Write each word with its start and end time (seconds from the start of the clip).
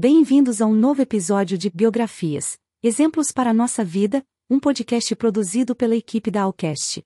Bem-vindos 0.00 0.62
a 0.62 0.66
um 0.66 0.74
novo 0.74 1.02
episódio 1.02 1.58
de 1.58 1.68
Biografias, 1.68 2.56
Exemplos 2.80 3.32
para 3.32 3.50
a 3.50 3.52
Nossa 3.52 3.84
Vida, 3.84 4.24
um 4.48 4.60
podcast 4.60 5.16
produzido 5.16 5.74
pela 5.74 5.96
equipe 5.96 6.30
da 6.30 6.42
Alcast. 6.42 7.02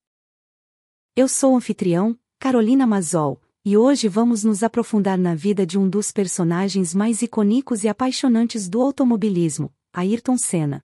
Eu 1.17 1.27
sou 1.27 1.55
o 1.55 1.57
anfitrião, 1.57 2.15
Carolina 2.39 2.87
Mazol, 2.87 3.41
e 3.65 3.79
hoje 3.79 4.09
vamos 4.09 4.45
nos 4.45 4.63
aprofundar 4.63 5.17
na 5.17 5.35
vida 5.35 5.65
de 5.65 5.79
um 5.79 5.89
dos 5.89 6.13
personagens 6.13 6.95
mais 6.95 7.23
icônicos 7.23 7.83
e 7.83 7.89
apaixonantes 7.89 8.69
do 8.69 8.83
automobilismo, 8.83 9.73
Ayrton 9.91 10.37
Senna. 10.37 10.83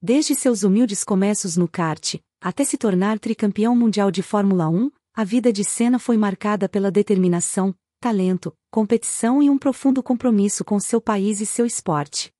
Desde 0.00 0.32
seus 0.32 0.62
humildes 0.62 1.02
começos 1.02 1.56
no 1.56 1.66
kart, 1.66 2.20
até 2.40 2.62
se 2.62 2.78
tornar 2.78 3.18
tricampeão 3.18 3.74
mundial 3.74 4.12
de 4.12 4.22
Fórmula 4.22 4.68
1, 4.68 4.92
a 5.12 5.24
vida 5.24 5.52
de 5.52 5.64
Senna 5.64 5.98
foi 5.98 6.16
marcada 6.16 6.68
pela 6.68 6.88
determinação, 6.88 7.74
talento, 8.06 8.56
competição 8.70 9.42
e 9.42 9.50
um 9.50 9.58
profundo 9.58 10.00
compromisso 10.00 10.64
com 10.64 10.78
seu 10.78 11.00
país 11.00 11.40
e 11.40 11.46
seu 11.46 11.66
esporte. 11.66 12.32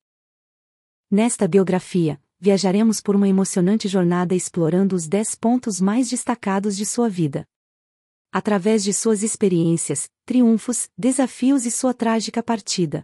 Nesta 1.11 1.45
biografia, 1.45 2.17
viajaremos 2.39 3.01
por 3.01 3.17
uma 3.17 3.27
emocionante 3.27 3.85
jornada 3.85 4.33
explorando 4.33 4.95
os 4.95 5.09
10 5.09 5.35
pontos 5.35 5.81
mais 5.81 6.09
destacados 6.09 6.77
de 6.77 6.85
sua 6.85 7.09
vida. 7.09 7.45
Através 8.31 8.81
de 8.81 8.93
suas 8.93 9.23
experiências, 9.23 10.07
triunfos, 10.25 10.89
desafios 10.97 11.65
e 11.65 11.71
sua 11.71 11.93
trágica 11.93 12.41
partida. 12.41 13.03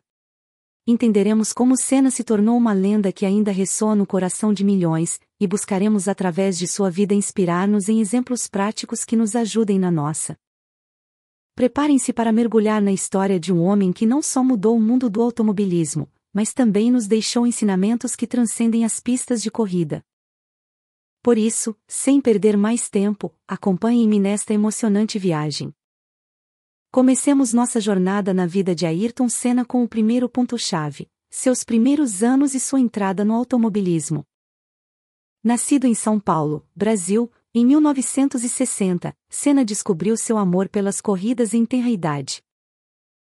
Entenderemos 0.88 1.52
como 1.52 1.76
Senna 1.76 2.12
se 2.12 2.24
tornou 2.24 2.56
uma 2.56 2.72
lenda 2.72 3.12
que 3.12 3.26
ainda 3.26 3.52
ressoa 3.52 3.94
no 3.94 4.08
coração 4.08 4.54
de 4.54 4.64
milhões, 4.64 5.20
e 5.38 5.46
buscaremos 5.46 6.08
através 6.08 6.58
de 6.58 6.66
sua 6.66 6.90
vida 6.90 7.14
inspirar-nos 7.14 7.90
em 7.90 8.00
exemplos 8.00 8.48
práticos 8.48 9.04
que 9.04 9.18
nos 9.18 9.36
ajudem 9.36 9.78
na 9.78 9.92
nossa 9.92 10.38
Preparem-se 11.56 12.12
para 12.12 12.32
mergulhar 12.32 12.82
na 12.82 12.92
história 12.92 13.40
de 13.40 13.54
um 13.54 13.62
homem 13.62 13.94
que 13.94 14.08
não 14.08 14.24
só 14.24 14.44
mudou 14.44 14.76
o 14.76 14.82
mundo 14.82 15.08
do 15.08 15.22
automobilismo, 15.22 16.12
mas 16.34 16.52
também 16.52 16.92
nos 16.92 17.06
deixou 17.06 17.46
ensinamentos 17.46 18.16
que 18.16 18.26
transcendem 18.26 18.84
as 18.84 19.00
pistas 19.00 19.42
de 19.42 19.52
corrida. 19.52 20.04
Por 21.22 21.38
isso, 21.38 21.76
sem 21.88 22.20
perder 22.20 22.58
mais 22.58 22.90
tempo, 22.90 23.32
acompanhem-me 23.48 24.20
nesta 24.20 24.54
emocionante 24.54 25.20
viagem. 25.20 25.72
Comecemos 26.92 27.54
nossa 27.54 27.80
jornada 27.80 28.34
na 28.34 28.48
vida 28.48 28.74
de 28.74 28.86
Ayrton 28.86 29.30
Senna 29.30 29.64
com 29.64 29.84
o 29.84 29.88
primeiro 29.88 30.28
ponto-chave: 30.28 31.08
seus 31.30 31.64
primeiros 31.64 32.24
anos 32.24 32.56
e 32.56 32.60
sua 32.60 32.80
entrada 32.80 33.24
no 33.24 33.34
automobilismo. 33.34 34.26
Nascido 35.44 35.86
em 35.86 35.94
São 35.94 36.20
Paulo, 36.20 36.68
Brasil, 36.76 37.32
em 37.56 37.64
1960, 37.68 39.16
Senna 39.30 39.64
descobriu 39.64 40.18
seu 40.18 40.40
amor 40.40 40.68
pelas 40.68 41.00
corridas 41.00 41.54
em 41.54 41.66
tenra 41.68 41.90
idade. 41.90 42.42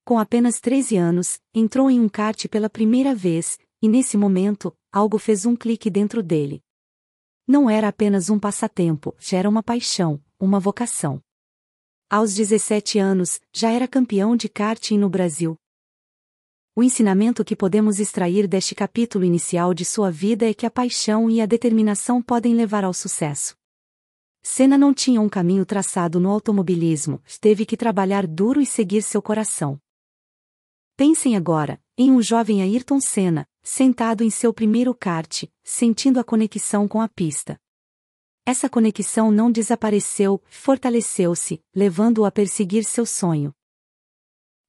Com 0.06 0.18
apenas 0.18 0.62
13 0.62 0.96
anos, 0.96 1.40
entrou 1.54 1.92
em 1.92 2.00
um 2.00 2.08
kart 2.08 2.48
pela 2.48 2.70
primeira 2.70 3.14
vez, 3.14 3.60
e 3.82 3.90
nesse 3.90 4.16
momento, 4.16 4.74
algo 4.90 5.18
fez 5.18 5.46
um 5.46 5.54
clique 5.54 5.90
dentro 5.90 6.24
dele. 6.24 6.64
Não 7.46 7.70
era 7.70 7.90
apenas 7.90 8.30
um 8.30 8.40
passatempo, 8.40 9.14
já 9.20 9.38
era 9.38 9.50
uma 9.50 9.62
paixão, 9.62 10.24
uma 10.40 10.62
vocação. 10.62 11.22
Aos 12.10 12.34
17 12.34 13.00
anos, 13.00 13.42
já 13.52 13.70
era 13.70 13.86
campeão 13.86 14.38
de 14.38 14.48
karting 14.48 14.98
no 14.98 15.10
Brasil. 15.10 15.58
O 16.74 16.82
ensinamento 16.82 17.44
que 17.44 17.56
podemos 17.56 18.00
extrair 18.00 18.48
deste 18.48 18.74
capítulo 18.74 19.26
inicial 19.26 19.74
de 19.74 19.84
sua 19.84 20.10
vida 20.10 20.50
é 20.50 20.54
que 20.54 20.66
a 20.66 20.72
paixão 20.72 21.30
e 21.30 21.42
a 21.42 21.46
determinação 21.46 22.22
podem 22.22 22.56
levar 22.56 22.86
ao 22.86 22.94
sucesso. 22.94 23.60
Senna 24.44 24.78
não 24.78 24.94
tinha 24.94 25.22
um 25.22 25.30
caminho 25.30 25.66
traçado 25.66 26.20
no 26.20 26.30
automobilismo, 26.30 27.22
teve 27.40 27.66
que 27.66 27.78
trabalhar 27.78 28.26
duro 28.26 28.60
e 28.60 28.66
seguir 28.66 29.02
seu 29.04 29.22
coração. 29.22 29.80
Pensem 30.96 31.36
agora, 31.36 31.82
em 31.98 32.12
um 32.12 32.22
jovem 32.22 32.62
Ayrton 32.62 33.00
Senna, 33.00 33.48
sentado 33.62 34.24
em 34.24 34.30
seu 34.30 34.54
primeiro 34.54 34.94
kart, 34.94 35.44
sentindo 35.64 36.20
a 36.20 36.24
conexão 36.24 36.88
com 36.88 37.02
a 37.02 37.08
pista. 37.08 37.60
Essa 38.46 38.68
conexão 38.68 39.32
não 39.32 39.52
desapareceu, 39.52 40.42
fortaleceu-se, 40.50 41.64
levando-o 41.76 42.26
a 42.26 42.32
perseguir 42.32 42.84
seu 42.84 43.06
sonho. 43.06 43.54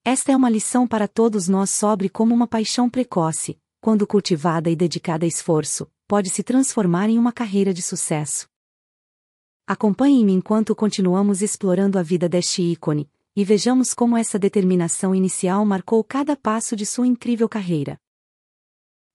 Esta 0.04 0.32
é 0.32 0.36
uma 0.36 0.50
lição 0.50 0.86
para 0.86 1.08
todos 1.08 1.48
nós 1.48 1.70
sobre 1.70 2.08
como 2.08 2.34
uma 2.34 2.46
paixão 2.46 2.90
precoce, 2.90 3.58
quando 3.80 4.06
cultivada 4.06 4.68
e 4.68 4.76
dedicada 4.76 5.24
a 5.24 5.28
esforço, 5.28 5.90
pode 6.06 6.28
se 6.28 6.42
transformar 6.42 7.08
em 7.08 7.18
uma 7.18 7.32
carreira 7.32 7.72
de 7.72 7.80
sucesso. 7.80 8.51
Acompanhe-me 9.72 10.34
enquanto 10.34 10.76
continuamos 10.76 11.40
explorando 11.40 11.98
a 11.98 12.02
vida 12.02 12.28
deste 12.28 12.60
ícone, 12.60 13.10
e 13.34 13.42
vejamos 13.42 13.94
como 13.94 14.18
essa 14.18 14.38
determinação 14.38 15.14
inicial 15.14 15.64
marcou 15.64 16.04
cada 16.04 16.36
passo 16.36 16.76
de 16.76 16.84
sua 16.84 17.06
incrível 17.06 17.48
carreira. 17.48 17.98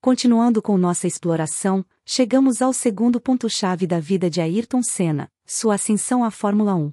Continuando 0.02 0.60
com 0.60 0.76
nossa 0.76 1.06
exploração, 1.06 1.86
chegamos 2.04 2.60
ao 2.60 2.74
segundo 2.74 3.22
ponto-chave 3.22 3.86
da 3.86 4.00
vida 4.00 4.32
de 4.32 4.42
Ayrton 4.42 4.82
Senna, 4.82 5.32
sua 5.46 5.76
ascensão 5.76 6.24
à 6.24 6.32
Fórmula 6.32 6.74
1. 6.74 6.92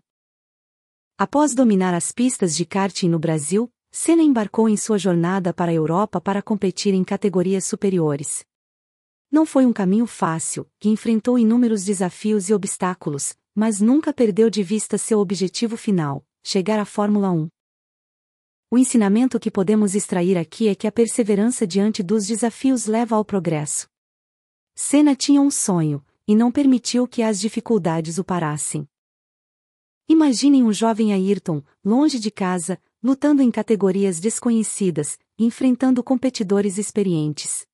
Após 1.16 1.54
dominar 1.54 1.94
as 1.94 2.12
pistas 2.12 2.54
de 2.54 2.66
karting 2.66 3.08
no 3.08 3.18
Brasil, 3.18 3.72
Senna 3.90 4.22
embarcou 4.22 4.68
em 4.68 4.76
sua 4.76 4.98
jornada 4.98 5.54
para 5.54 5.72
a 5.72 5.74
Europa 5.74 6.20
para 6.20 6.42
competir 6.42 6.92
em 6.92 7.02
categorias 7.02 7.64
superiores. 7.64 8.44
Não 9.32 9.46
foi 9.46 9.64
um 9.64 9.72
caminho 9.72 10.06
fácil, 10.06 10.70
que 10.78 10.90
enfrentou 10.90 11.38
inúmeros 11.38 11.82
desafios 11.82 12.50
e 12.50 12.52
obstáculos, 12.52 13.34
mas 13.54 13.80
nunca 13.80 14.12
perdeu 14.12 14.50
de 14.50 14.62
vista 14.62 14.98
seu 14.98 15.20
objetivo 15.20 15.76
final, 15.76 16.26
chegar 16.42 16.78
à 16.78 16.84
Fórmula 16.84 17.30
1. 17.30 17.48
O 18.70 18.78
ensinamento 18.78 19.38
que 19.38 19.50
podemos 19.50 19.94
extrair 19.94 20.36
aqui 20.36 20.68
é 20.68 20.74
que 20.74 20.86
a 20.88 20.92
perseverança 20.92 21.66
diante 21.66 22.02
dos 22.02 22.26
desafios 22.26 22.86
leva 22.86 23.14
ao 23.14 23.24
progresso. 23.24 23.88
Senna 24.74 25.14
tinha 25.14 25.40
um 25.40 25.50
sonho, 25.50 26.04
e 26.26 26.34
não 26.34 26.50
permitiu 26.50 27.06
que 27.06 27.22
as 27.22 27.38
dificuldades 27.38 28.18
o 28.18 28.24
parassem. 28.24 28.88
Imaginem 30.08 30.64
um 30.64 30.72
jovem 30.72 31.12
Ayrton, 31.12 31.62
longe 31.84 32.18
de 32.18 32.30
casa, 32.30 32.80
lutando 33.02 33.42
em 33.42 33.50
categorias 33.50 34.18
desconhecidas, 34.18 35.18
enfrentando 35.38 36.02
competidores 36.02 36.76
experientes. 36.76 37.66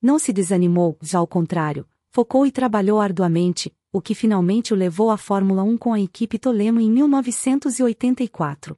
Não 0.00 0.18
se 0.18 0.32
desanimou, 0.32 0.96
já 1.02 1.18
ao 1.18 1.26
contrário, 1.26 1.86
focou 2.10 2.46
e 2.46 2.52
trabalhou 2.52 3.00
arduamente, 3.00 3.74
o 3.94 4.02
que 4.02 4.12
finalmente 4.12 4.74
o 4.74 4.76
levou 4.76 5.08
à 5.08 5.16
Fórmula 5.16 5.62
1 5.62 5.78
com 5.78 5.92
a 5.92 6.00
equipe 6.00 6.36
Tolemo 6.36 6.80
em 6.80 6.90
1984. 6.90 8.76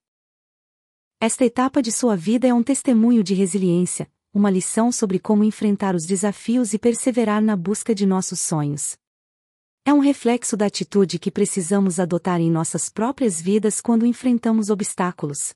Esta 1.18 1.42
etapa 1.42 1.80
de 1.80 1.90
sua 1.90 2.14
vida 2.14 2.46
é 2.46 2.52
um 2.52 2.62
testemunho 2.62 3.24
de 3.24 3.32
resiliência, 3.32 4.12
uma 4.30 4.50
lição 4.50 4.92
sobre 4.92 5.18
como 5.18 5.42
enfrentar 5.42 5.94
os 5.94 6.04
desafios 6.04 6.74
e 6.74 6.78
perseverar 6.78 7.40
na 7.40 7.56
busca 7.56 7.94
de 7.94 8.04
nossos 8.04 8.40
sonhos. 8.40 8.94
É 9.86 9.94
um 9.94 10.00
reflexo 10.00 10.54
da 10.54 10.66
atitude 10.66 11.18
que 11.18 11.30
precisamos 11.30 11.98
adotar 11.98 12.38
em 12.38 12.50
nossas 12.50 12.90
próprias 12.90 13.40
vidas 13.40 13.80
quando 13.80 14.04
enfrentamos 14.04 14.68
obstáculos. 14.68 15.54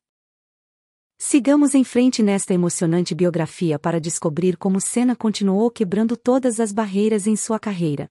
Sigamos 1.19 1.75
em 1.75 1.85
frente 1.85 2.23
nesta 2.23 2.55
emocionante 2.55 3.15
biografia 3.15 3.79
para 3.79 4.01
descobrir 4.01 4.57
como 4.57 4.81
Senna 4.81 5.15
continuou 5.15 5.71
quebrando 5.71 6.17
todas 6.17 6.59
as 6.61 6.73
barreiras 6.73 7.27
em 7.27 7.37
sua 7.37 7.61
carreira. 7.61 8.09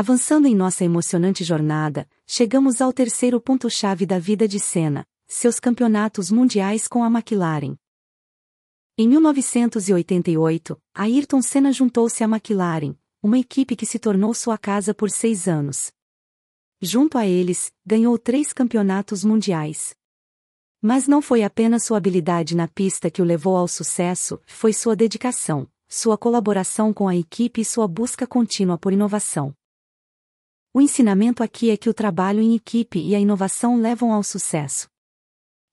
Avançando 0.00 0.46
em 0.46 0.54
nossa 0.54 0.84
emocionante 0.84 1.42
jornada, 1.42 2.08
chegamos 2.24 2.80
ao 2.80 2.92
terceiro 2.92 3.40
ponto-chave 3.40 4.06
da 4.06 4.16
vida 4.16 4.46
de 4.46 4.60
Senna, 4.60 5.04
seus 5.26 5.58
campeonatos 5.58 6.30
mundiais 6.30 6.86
com 6.86 7.02
a 7.02 7.08
McLaren. 7.08 7.74
Em 8.96 9.08
1988, 9.08 10.80
Ayrton 10.94 11.42
Senna 11.42 11.72
juntou-se 11.72 12.22
à 12.22 12.28
McLaren, 12.28 12.94
uma 13.20 13.40
equipe 13.40 13.74
que 13.74 13.84
se 13.84 13.98
tornou 13.98 14.32
sua 14.34 14.56
casa 14.56 14.94
por 14.94 15.10
seis 15.10 15.48
anos. 15.48 15.90
Junto 16.80 17.18
a 17.18 17.26
eles, 17.26 17.72
ganhou 17.84 18.16
três 18.16 18.52
campeonatos 18.52 19.24
mundiais. 19.24 19.96
Mas 20.80 21.08
não 21.08 21.20
foi 21.20 21.42
apenas 21.42 21.82
sua 21.82 21.96
habilidade 21.96 22.54
na 22.54 22.68
pista 22.68 23.10
que 23.10 23.20
o 23.20 23.24
levou 23.24 23.56
ao 23.56 23.66
sucesso, 23.66 24.40
foi 24.46 24.72
sua 24.72 24.94
dedicação, 24.94 25.68
sua 25.88 26.16
colaboração 26.16 26.94
com 26.94 27.08
a 27.08 27.16
equipe 27.16 27.62
e 27.62 27.64
sua 27.64 27.88
busca 27.88 28.28
contínua 28.28 28.78
por 28.78 28.92
inovação. 28.92 29.57
O 30.78 30.80
ensinamento 30.80 31.42
aqui 31.42 31.70
é 31.70 31.76
que 31.76 31.90
o 31.90 31.92
trabalho 31.92 32.40
em 32.40 32.54
equipe 32.54 33.00
e 33.00 33.12
a 33.12 33.18
inovação 33.18 33.80
levam 33.80 34.12
ao 34.12 34.22
sucesso. 34.22 34.88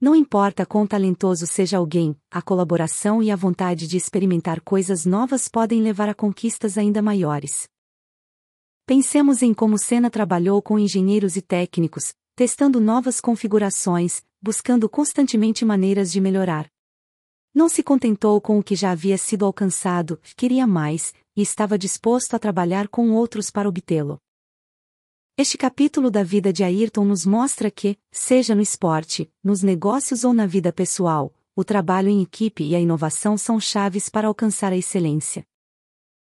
Não 0.02 0.16
importa 0.16 0.66
quão 0.66 0.88
talentoso 0.88 1.46
seja 1.46 1.78
alguém, 1.78 2.20
a 2.32 2.42
colaboração 2.42 3.22
e 3.22 3.30
a 3.30 3.36
vontade 3.36 3.88
de 3.88 3.98
experimentar 3.98 4.62
coisas 4.62 5.06
novas 5.06 5.48
podem 5.48 5.80
levar 5.80 6.10
a 6.10 6.16
conquistas 6.16 6.76
ainda 6.76 7.04
maiores. 7.04 7.70
Pensemos 8.88 9.44
em 9.44 9.54
como 9.54 9.78
Senna 9.78 10.10
trabalhou 10.10 10.60
com 10.60 10.80
engenheiros 10.80 11.36
e 11.36 11.42
técnicos, 11.44 12.16
testando 12.36 12.80
novas 12.80 13.22
configurações, 13.22 14.24
buscando 14.42 14.90
constantemente 14.90 15.64
maneiras 15.64 16.12
de 16.12 16.20
melhorar. 16.20 16.68
Não 17.54 17.70
se 17.70 17.84
contentou 17.84 18.42
com 18.42 18.58
o 18.58 18.64
que 18.64 18.76
já 18.76 18.90
havia 18.90 19.20
sido 19.20 19.46
alcançado, 19.46 20.20
queria 20.36 20.66
mais, 20.66 21.14
e 21.38 21.44
estava 21.44 21.78
disposto 21.78 22.34
a 22.34 22.40
trabalhar 22.40 22.88
com 22.88 23.12
outros 23.12 23.52
para 23.52 23.70
obtê-lo. 23.70 24.20
Este 25.38 25.58
capítulo 25.58 26.10
da 26.10 26.24
vida 26.24 26.54
de 26.54 26.64
Ayrton 26.64 27.04
nos 27.04 27.26
mostra 27.26 27.70
que, 27.70 28.00
seja 28.10 28.56
no 28.56 28.62
esporte, 28.62 29.30
nos 29.44 29.62
negócios 29.62 30.24
ou 30.24 30.34
na 30.34 30.46
vida 30.46 30.72
pessoal, 30.72 31.36
o 31.54 31.62
trabalho 31.62 32.08
em 32.08 32.22
equipe 32.22 32.64
e 32.64 32.74
a 32.74 32.80
inovação 32.80 33.38
são 33.38 33.60
chaves 33.60 34.08
para 34.08 34.30
alcançar 34.30 34.72
a 34.72 34.78
excelência. 34.78 35.46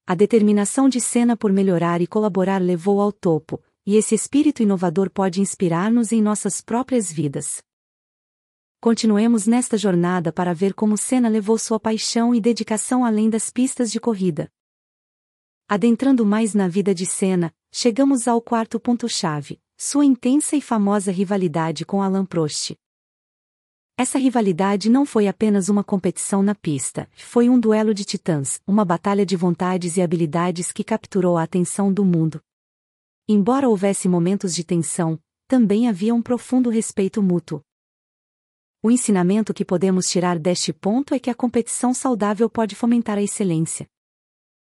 A 0.06 0.14
determinação 0.14 0.88
de 0.88 1.00
Senna 1.00 1.36
por 1.36 1.52
melhorar 1.52 2.00
e 2.00 2.06
colaborar 2.06 2.62
levou 2.62 3.00
ao 3.00 3.10
topo, 3.10 3.60
e 3.84 3.96
esse 3.96 4.14
espírito 4.14 4.62
inovador 4.62 5.10
pode 5.10 5.40
inspirar-nos 5.40 6.12
em 6.12 6.22
nossas 6.22 6.60
próprias 6.60 7.10
vidas. 7.10 7.64
Continuemos 8.80 9.44
nesta 9.44 9.76
jornada 9.76 10.32
para 10.32 10.54
ver 10.54 10.72
como 10.72 10.96
Senna 10.96 11.28
levou 11.28 11.58
sua 11.58 11.80
paixão 11.80 12.32
e 12.32 12.40
dedicação 12.40 13.04
além 13.04 13.28
das 13.28 13.50
pistas 13.50 13.90
de 13.90 13.98
corrida. 13.98 14.48
Adentrando 15.68 16.24
mais 16.24 16.54
na 16.54 16.68
vida 16.68 16.94
de 16.94 17.06
Senna, 17.06 17.52
chegamos 17.72 18.26
ao 18.26 18.40
quarto 18.40 18.80
ponto-chave, 18.80 19.60
sua 19.76 20.04
intensa 20.04 20.56
e 20.56 20.60
famosa 20.60 21.12
rivalidade 21.12 21.84
com 21.84 22.02
Alain 22.02 22.24
Prost. 22.24 22.76
Essa 23.96 24.18
rivalidade 24.18 24.90
não 24.90 25.06
foi 25.06 25.28
apenas 25.28 25.68
uma 25.68 25.84
competição 25.84 26.42
na 26.42 26.54
pista, 26.54 27.08
foi 27.16 27.48
um 27.48 27.60
duelo 27.60 27.94
de 27.94 28.04
titãs, 28.04 28.60
uma 28.66 28.84
batalha 28.84 29.24
de 29.24 29.36
vontades 29.36 29.96
e 29.96 30.02
habilidades 30.02 30.72
que 30.72 30.82
capturou 30.82 31.36
a 31.36 31.42
atenção 31.42 31.92
do 31.92 32.04
mundo. 32.04 32.42
Embora 33.28 33.68
houvesse 33.68 34.08
momentos 34.08 34.54
de 34.54 34.64
tensão, 34.64 35.20
também 35.46 35.88
havia 35.88 36.14
um 36.14 36.22
profundo 36.22 36.70
respeito 36.70 37.22
mútuo. 37.22 37.62
O 38.82 38.90
ensinamento 38.90 39.52
que 39.52 39.64
podemos 39.64 40.08
tirar 40.08 40.38
deste 40.38 40.72
ponto 40.72 41.14
é 41.14 41.18
que 41.18 41.28
a 41.28 41.34
competição 41.34 41.92
saudável 41.92 42.48
pode 42.48 42.74
fomentar 42.74 43.18
a 43.18 43.22
excelência. 43.22 43.86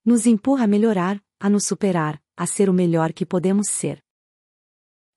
Nos 0.05 0.27
empurra 0.27 0.65
a 0.65 0.69
melhorar, 0.69 1.23
a 1.41 1.49
nos 1.49 1.67
superar, 1.67 2.22
a 2.37 2.46
ser 2.46 2.69
o 2.69 2.73
melhor 2.73 3.12
que 3.12 3.26
podemos 3.26 3.69
ser. 3.69 4.02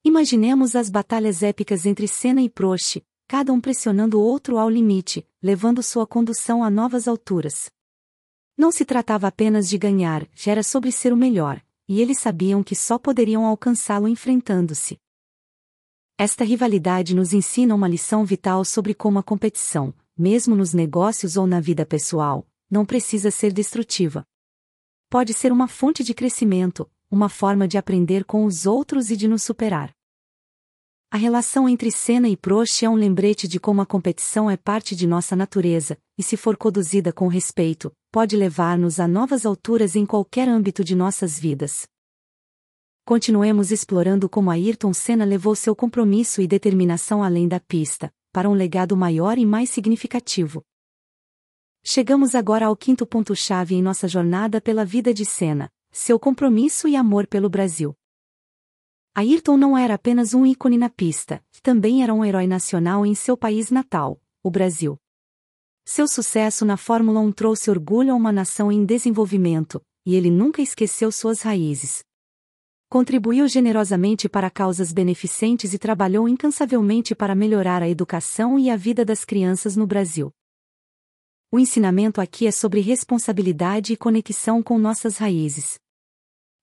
Imaginemos 0.04 0.76
as 0.76 0.90
batalhas 0.90 1.42
épicas 1.42 1.86
entre 1.86 2.08
Senna 2.08 2.42
e 2.42 2.50
Prost, 2.50 3.02
cada 3.28 3.52
um 3.52 3.60
pressionando 3.60 4.20
o 4.20 4.24
outro 4.24 4.58
ao 4.58 4.70
limite, 4.70 5.28
levando 5.42 5.82
sua 5.82 6.06
condução 6.06 6.64
a 6.64 6.70
novas 6.70 7.08
alturas. 7.08 7.70
Não 8.58 8.72
se 8.72 8.86
tratava 8.86 9.28
apenas 9.28 9.68
de 9.68 9.78
ganhar, 9.78 10.28
era 10.46 10.64
sobre 10.64 10.92
ser 10.92 11.12
o 11.12 11.18
melhor, 11.18 11.62
e 11.88 12.02
eles 12.02 12.20
sabiam 12.20 12.64
que 12.64 12.76
só 12.76 12.98
poderiam 12.98 13.46
alcançá-lo 13.46 14.08
enfrentando-se. 14.08 14.98
Esta 16.18 16.46
rivalidade 16.46 17.14
nos 17.14 17.34
ensina 17.34 17.76
uma 17.76 17.88
lição 17.88 18.24
vital 18.24 18.64
sobre 18.64 18.94
como 18.94 19.20
a 19.20 19.24
competição, 19.24 19.94
mesmo 20.18 20.56
nos 20.56 20.74
negócios 20.74 21.36
ou 21.36 21.46
na 21.46 21.60
vida 21.60 21.86
pessoal, 21.86 22.48
não 22.70 22.86
precisa 22.86 23.30
ser 23.30 23.52
destrutiva. 23.52 24.24
Pode 25.10 25.34
ser 25.34 25.52
uma 25.52 25.68
fonte 25.68 26.04
de 26.04 26.14
crescimento, 26.14 26.90
uma 27.16 27.30
forma 27.30 27.68
de 27.68 27.78
aprender 27.78 28.26
com 28.26 28.46
os 28.46 28.66
outros 28.66 29.10
e 29.10 29.16
de 29.16 29.28
nos 29.28 29.44
superar. 29.44 29.92
A 31.12 31.18
relação 31.18 31.70
entre 31.70 31.92
Senna 31.92 32.28
e 32.28 32.36
Prost 32.36 32.84
é 32.84 32.90
um 32.90 32.96
lembrete 32.96 33.48
de 33.48 33.60
como 33.60 33.82
a 33.82 33.86
competição 33.86 34.50
é 34.50 34.58
parte 34.58 34.96
de 34.96 35.08
nossa 35.08 35.36
natureza, 35.36 35.98
e 36.18 36.24
se 36.24 36.36
for 36.36 36.58
conduzida 36.58 37.14
com 37.14 37.28
respeito, 37.28 37.92
pode 38.12 38.36
levar-nos 38.36 39.00
a 39.00 39.08
novas 39.08 39.46
alturas 39.46 39.96
em 39.96 40.06
qualquer 40.06 40.50
âmbito 40.50 40.84
de 40.84 40.96
nossas 40.96 41.40
vidas 41.40 41.88
continuemos 43.06 43.72
explorando 43.72 44.28
como 44.28 44.50
Ayrton 44.50 44.92
Senna 44.92 45.24
levou 45.24 45.56
seu 45.56 45.76
compromisso 45.76 46.42
e 46.42 46.48
determinação 46.48 47.24
além 47.24 47.48
da 47.48 47.60
pista, 47.60 48.12
para 48.34 48.50
um 48.50 48.54
legado 48.54 48.98
maior 48.98 49.38
e 49.38 49.46
mais 49.46 49.70
significativo. 49.70 50.64
Chegamos 51.84 52.34
agora 52.34 52.66
ao 52.66 52.76
quinto 52.76 53.06
ponto-chave 53.06 53.76
em 53.76 53.82
nossa 53.82 54.08
jornada 54.08 54.60
pela 54.60 54.84
vida 54.84 55.14
de 55.14 55.24
Senna, 55.24 55.70
seu 55.98 56.20
compromisso 56.20 56.90
e 56.90 56.96
amor 56.98 57.26
pelo 57.26 57.50
Brasil. 57.50 57.96
Ayrton 59.16 59.56
não 59.56 59.78
era 59.78 59.94
apenas 59.94 60.34
um 60.34 60.46
ícone 60.46 60.78
na 60.78 60.90
pista, 60.90 61.42
também 61.64 62.04
era 62.04 62.14
um 62.14 62.24
herói 62.24 62.46
nacional 62.46 63.06
em 63.06 63.16
seu 63.16 63.38
país 63.38 63.72
natal, 63.72 64.22
o 64.44 64.52
Brasil. 64.52 65.00
Seu 65.86 66.06
sucesso 66.06 66.66
na 66.66 66.76
Fórmula 66.76 67.22
1 67.22 67.32
trouxe 67.32 67.72
orgulho 67.72 68.12
a 68.12 68.16
uma 68.16 68.34
nação 68.34 68.70
em 68.70 68.84
desenvolvimento, 68.84 69.82
e 70.06 70.16
ele 70.16 70.30
nunca 70.30 70.62
esqueceu 70.62 71.10
suas 71.14 71.42
raízes, 71.42 72.04
contribuiu 72.90 73.48
generosamente 73.48 74.28
para 74.28 74.50
causas 74.50 74.92
beneficentes 74.92 75.74
e 75.74 75.80
trabalhou 75.80 76.28
incansavelmente 76.28 77.16
para 77.16 77.34
melhorar 77.34 77.82
a 77.82 77.88
educação 77.88 78.60
e 78.60 78.70
a 78.70 78.76
vida 78.76 79.06
das 79.06 79.24
crianças 79.24 79.78
no 79.78 79.88
Brasil. 79.88 80.30
O 81.50 81.58
ensinamento 81.58 82.20
aqui 82.20 82.46
é 82.46 82.52
sobre 82.52 82.82
responsabilidade 82.82 83.94
e 83.94 83.98
conexão 83.98 84.62
com 84.62 84.78
nossas 84.78 85.18
raízes. 85.18 85.80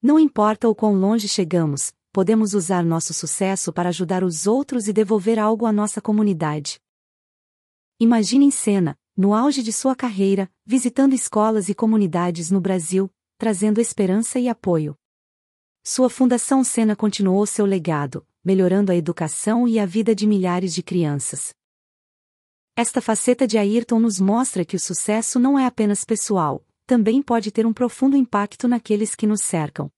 Não 0.03 0.19
importa 0.19 0.69
o 0.69 0.75
quão 0.75 0.99
longe 0.99 1.29
chegamos, 1.29 1.95
podemos 2.13 2.55
usar 2.55 2.85
nosso 2.85 3.15
sucesso 3.15 3.73
para 3.73 3.91
ajudar 3.91 4.25
os 4.25 4.49
outros 4.49 4.89
e 4.89 4.93
devolver 4.93 5.39
algo 5.39 5.65
à 5.65 5.73
nossa 5.73 6.01
comunidade. 6.01 6.81
Imagine 8.01 8.47
em 8.47 8.51
cena, 8.51 8.99
no 9.17 9.33
auge 9.33 9.63
de 9.63 9.73
sua 9.73 9.95
carreira, 9.95 10.51
visitando 10.67 11.15
escolas 11.15 11.69
e 11.69 11.75
comunidades 11.75 12.51
no 12.51 12.61
Brasil, 12.61 13.09
trazendo 13.39 13.81
esperança 13.81 14.41
e 14.41 14.49
apoio. 14.49 14.99
Sua 15.85 16.11
Fundação 16.11 16.65
Sena 16.65 16.97
continuou 16.97 17.47
seu 17.47 17.65
legado, 17.65 18.27
melhorando 18.43 18.91
a 18.91 18.97
educação 18.97 19.69
e 19.69 19.79
a 19.79 19.87
vida 19.87 20.17
de 20.17 20.27
milhares 20.27 20.75
de 20.75 20.83
crianças. 20.83 21.55
Esta 22.75 23.01
faceta 23.01 23.47
de 23.47 23.57
Ayrton 23.57 24.01
nos 24.01 24.19
mostra 24.19 24.65
que 24.65 24.75
o 24.75 24.81
sucesso 24.81 25.39
não 25.39 25.57
é 25.57 25.65
apenas 25.65 26.05
pessoal, 26.05 26.67
também 26.93 27.23
pode 27.23 27.51
ter 27.51 27.65
um 27.65 27.73
profundo 27.73 28.19
impacto 28.19 28.69
naqueles 28.69 29.15
que 29.15 29.27
nos 29.27 29.41
cercam. 29.41 29.91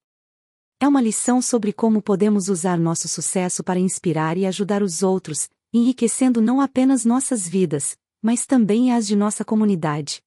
É 0.79 0.87
uma 0.87 1.01
lição 1.01 1.43
sobre 1.43 1.73
como 1.73 2.01
podemos 2.01 2.49
usar 2.49 2.79
nosso 2.79 3.09
sucesso 3.09 3.65
para 3.65 3.81
inspirar 3.81 4.37
e 4.37 4.47
ajudar 4.47 4.81
os 4.81 5.03
outros, 5.03 5.49
enriquecendo 5.73 6.41
não 6.41 6.61
apenas 6.61 7.05
nossas 7.05 7.49
vidas, 7.49 7.99
mas 8.23 8.47
também 8.47 8.93
as 8.93 9.09
de 9.09 9.17
nossa 9.17 9.45
comunidade. 9.45 10.23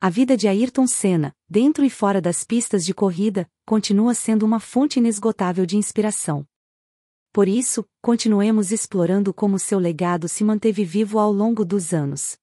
A 0.00 0.08
vida 0.08 0.38
de 0.38 0.48
Ayrton 0.48 0.86
Senna, 0.86 1.34
dentro 1.46 1.84
e 1.84 1.90
fora 1.90 2.18
das 2.18 2.44
pistas 2.44 2.82
de 2.82 2.94
corrida, 2.94 3.46
continua 3.66 4.14
sendo 4.14 4.46
uma 4.46 4.58
fonte 4.58 5.00
inesgotável 5.00 5.66
de 5.66 5.76
inspiração. 5.76 6.46
Por 7.30 7.46
isso, 7.46 7.84
continuemos 8.00 8.72
explorando 8.72 9.34
como 9.34 9.58
seu 9.58 9.78
legado 9.78 10.30
se 10.30 10.42
manteve 10.42 10.82
vivo 10.82 11.18
ao 11.18 11.30
longo 11.30 11.62
dos 11.62 11.92
anos. 11.92 12.38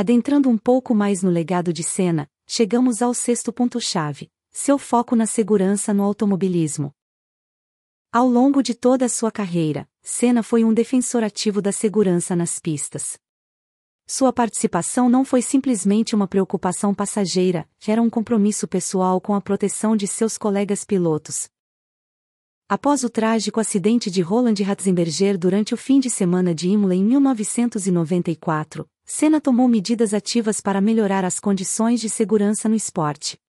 Adentrando 0.00 0.48
um 0.48 0.56
pouco 0.56 0.94
mais 0.94 1.24
no 1.24 1.28
legado 1.28 1.72
de 1.72 1.82
Senna, 1.82 2.30
chegamos 2.46 3.02
ao 3.02 3.12
sexto 3.12 3.52
ponto-chave: 3.52 4.30
seu 4.48 4.78
foco 4.78 5.16
na 5.16 5.26
segurança 5.26 5.92
no 5.92 6.04
automobilismo. 6.04 6.94
Ao 8.12 8.28
longo 8.28 8.62
de 8.62 8.76
toda 8.76 9.06
a 9.06 9.08
sua 9.08 9.32
carreira, 9.32 9.88
Senna 10.00 10.44
foi 10.44 10.62
um 10.62 10.72
defensor 10.72 11.24
ativo 11.24 11.60
da 11.60 11.72
segurança 11.72 12.36
nas 12.36 12.60
pistas. 12.60 13.18
Sua 14.06 14.32
participação 14.32 15.08
não 15.08 15.24
foi 15.24 15.42
simplesmente 15.42 16.14
uma 16.14 16.28
preocupação 16.28 16.94
passageira, 16.94 17.68
era 17.84 18.00
um 18.00 18.08
compromisso 18.08 18.68
pessoal 18.68 19.20
com 19.20 19.34
a 19.34 19.40
proteção 19.40 19.96
de 19.96 20.06
seus 20.06 20.38
colegas 20.38 20.84
pilotos. 20.84 21.48
Após 22.68 23.02
o 23.02 23.10
trágico 23.10 23.58
acidente 23.58 24.12
de 24.12 24.22
Roland 24.22 24.62
Ratzenberger 24.62 25.36
durante 25.36 25.74
o 25.74 25.76
fim 25.76 25.98
de 25.98 26.08
semana 26.08 26.54
de 26.54 26.68
Imola 26.68 26.94
em 26.94 27.02
1994, 27.02 28.88
Senna 29.10 29.40
tomou 29.40 29.66
medidas 29.66 30.12
ativas 30.12 30.60
para 30.60 30.82
melhorar 30.82 31.24
as 31.24 31.40
condições 31.40 31.98
de 31.98 32.10
segurança 32.10 32.68
no 32.68 32.74
esporte. 32.74 33.40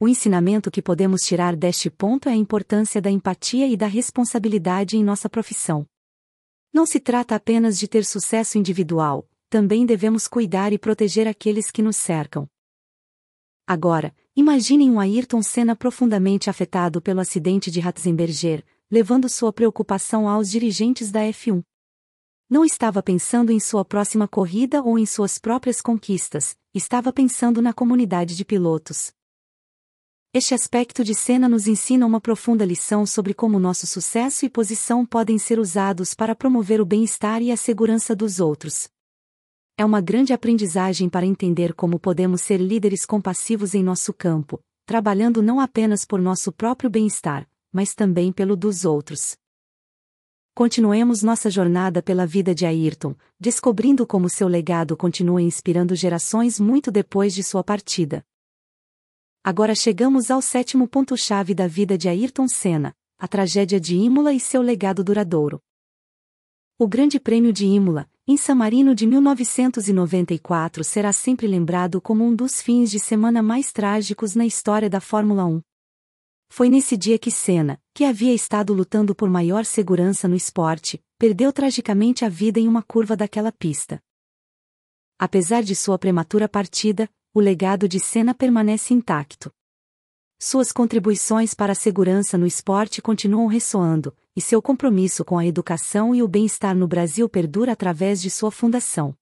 O 0.00 0.08
ensinamento 0.08 0.72
que 0.72 0.82
podemos 0.82 1.22
tirar 1.22 1.54
deste 1.54 1.88
ponto 1.88 2.28
é 2.28 2.32
a 2.32 2.36
importância 2.36 3.00
da 3.00 3.08
empatia 3.08 3.68
e 3.68 3.76
da 3.76 3.86
responsabilidade 3.86 4.96
em 4.96 5.04
nossa 5.04 5.30
profissão. 5.30 5.86
Não 6.72 6.84
se 6.84 6.98
trata 6.98 7.36
apenas 7.36 7.78
de 7.78 7.86
ter 7.86 8.04
sucesso 8.04 8.58
individual, 8.58 9.24
também 9.48 9.86
devemos 9.86 10.26
cuidar 10.26 10.72
e 10.72 10.78
proteger 10.78 11.28
aqueles 11.28 11.70
que 11.70 11.80
nos 11.80 11.94
cercam. 11.94 12.48
Agora, 13.64 14.12
imaginem 14.34 14.90
um 14.90 14.98
Ayrton 14.98 15.44
Senna 15.44 15.76
profundamente 15.76 16.50
afetado 16.50 17.00
pelo 17.00 17.20
acidente 17.20 17.70
de 17.70 17.78
Ratzenberger, 17.78 18.64
levando 18.90 19.28
sua 19.28 19.52
preocupação 19.52 20.28
aos 20.28 20.50
dirigentes 20.50 21.12
da 21.12 21.20
F1. 21.20 21.62
Não 22.50 22.64
estava 22.64 23.00
pensando 23.02 23.52
em 23.52 23.60
sua 23.60 23.84
próxima 23.84 24.26
corrida 24.26 24.82
ou 24.82 24.98
em 24.98 25.06
suas 25.06 25.38
próprias 25.38 25.80
conquistas, 25.80 26.58
estava 26.74 27.12
pensando 27.12 27.62
na 27.62 27.72
comunidade 27.72 28.36
de 28.36 28.44
pilotos. 28.44 29.12
Este 30.34 30.52
aspecto 30.52 31.04
de 31.04 31.14
Senna 31.14 31.48
nos 31.48 31.68
ensina 31.68 32.04
uma 32.04 32.20
profunda 32.20 32.64
lição 32.64 33.06
sobre 33.06 33.32
como 33.32 33.58
nosso 33.58 33.86
sucesso 33.86 34.44
e 34.44 34.50
posição 34.50 35.06
podem 35.06 35.38
ser 35.38 35.60
usados 35.60 36.12
para 36.12 36.34
promover 36.34 36.80
o 36.80 36.84
bem-estar 36.84 37.40
e 37.40 37.52
a 37.52 37.56
segurança 37.56 38.14
dos 38.14 38.40
outros 38.40 38.88
é 39.80 39.84
uma 39.84 40.02
grande 40.02 40.34
aprendizagem 40.34 41.08
para 41.08 41.24
entender 41.24 41.72
como 41.72 41.98
podemos 41.98 42.42
ser 42.42 42.58
líderes 42.58 43.06
compassivos 43.06 43.74
em 43.74 43.82
nosso 43.82 44.12
campo, 44.12 44.60
trabalhando 44.84 45.40
não 45.40 45.58
apenas 45.58 46.04
por 46.04 46.20
nosso 46.20 46.52
próprio 46.52 46.90
bem-estar, 46.90 47.48
mas 47.72 47.94
também 47.94 48.30
pelo 48.30 48.54
dos 48.54 48.84
outros. 48.84 49.38
Continuemos 50.54 51.22
nossa 51.22 51.48
jornada 51.48 52.02
pela 52.02 52.26
vida 52.26 52.54
de 52.54 52.66
Ayrton, 52.66 53.14
descobrindo 53.38 54.06
como 54.06 54.28
seu 54.28 54.48
legado 54.48 54.96
continua 54.96 55.40
inspirando 55.40 55.94
gerações 55.94 56.58
muito 56.58 56.90
depois 56.90 57.32
de 57.34 57.42
sua 57.42 57.62
partida. 57.62 58.24
Agora 59.42 59.74
chegamos 59.74 60.30
ao 60.30 60.42
sétimo 60.42 60.86
ponto-chave 60.86 61.54
da 61.54 61.66
vida 61.66 61.96
de 61.96 62.08
Ayrton 62.08 62.46
Senna, 62.46 62.94
a 63.18 63.28
tragédia 63.28 63.80
de 63.80 63.96
Imola 63.96 64.34
e 64.34 64.40
seu 64.40 64.60
legado 64.60 65.02
duradouro. 65.04 65.60
O 66.78 66.88
Grande 66.88 67.20
Prêmio 67.20 67.52
de 67.52 67.64
Imola, 67.66 68.08
em 68.26 68.36
San 68.36 68.54
Marino 68.56 68.94
de 68.94 69.06
1994 69.06 70.82
será 70.82 71.12
sempre 71.12 71.46
lembrado 71.46 72.00
como 72.00 72.24
um 72.24 72.34
dos 72.34 72.60
fins 72.60 72.90
de 72.90 72.98
semana 72.98 73.42
mais 73.42 73.72
trágicos 73.72 74.34
na 74.34 74.44
história 74.44 74.90
da 74.90 75.00
Fórmula 75.00 75.44
1. 75.44 75.60
Foi 76.52 76.68
nesse 76.68 76.96
dia 76.96 77.16
que 77.16 77.30
Senna, 77.30 77.80
que 77.94 78.04
havia 78.04 78.34
estado 78.34 78.74
lutando 78.74 79.14
por 79.14 79.30
maior 79.30 79.64
segurança 79.64 80.26
no 80.26 80.34
esporte, 80.34 81.00
perdeu 81.16 81.52
tragicamente 81.52 82.24
a 82.24 82.28
vida 82.28 82.58
em 82.58 82.66
uma 82.66 82.82
curva 82.82 83.16
daquela 83.16 83.52
pista. 83.52 84.02
Apesar 85.16 85.62
de 85.62 85.76
sua 85.76 85.96
prematura 85.96 86.48
partida, 86.48 87.08
o 87.32 87.38
legado 87.38 87.88
de 87.88 88.00
Senna 88.00 88.34
permanece 88.34 88.92
intacto. 88.92 89.52
Suas 90.40 90.72
contribuições 90.72 91.54
para 91.54 91.70
a 91.70 91.76
segurança 91.76 92.36
no 92.36 92.46
esporte 92.46 93.00
continuam 93.00 93.46
ressoando, 93.46 94.14
e 94.34 94.40
seu 94.40 94.60
compromisso 94.60 95.24
com 95.24 95.38
a 95.38 95.46
educação 95.46 96.12
e 96.14 96.22
o 96.22 96.26
bem-estar 96.26 96.74
no 96.74 96.88
Brasil 96.88 97.28
perdura 97.28 97.72
através 97.72 98.20
de 98.20 98.28
sua 98.28 98.50
fundação. 98.50 99.14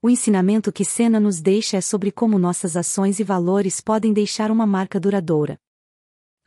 O 0.00 0.08
ensinamento 0.08 0.72
que 0.72 0.84
Senna 0.84 1.20
nos 1.20 1.42
deixa 1.42 1.76
é 1.76 1.80
sobre 1.82 2.10
como 2.10 2.38
nossas 2.38 2.74
ações 2.74 3.20
e 3.20 3.24
valores 3.24 3.82
podem 3.82 4.14
deixar 4.14 4.50
uma 4.50 4.66
marca 4.66 4.98
duradoura. 4.98 5.60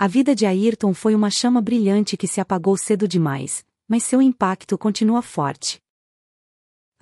A 0.01 0.07
vida 0.07 0.33
de 0.33 0.45
Ayrton 0.45 0.93
foi 0.93 1.13
uma 1.13 1.29
chama 1.29 1.61
brilhante 1.61 2.15
que 2.15 2.25
se 2.25 2.39
apagou 2.39 2.77
cedo 2.77 3.05
demais, 3.05 3.65
mas 3.85 4.01
seu 4.01 4.21
impacto 4.21 4.77
continua 4.77 5.21
forte. 5.21 5.81